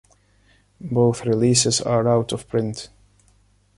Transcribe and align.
Both 0.79 1.25
releases 1.27 1.79
are 1.79 2.07
out 2.07 2.31
of 2.31 2.47
print. 2.47 2.89